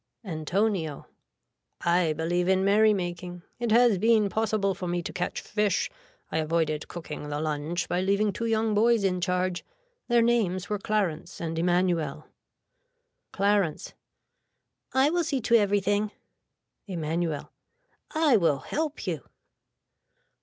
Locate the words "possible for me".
4.29-5.03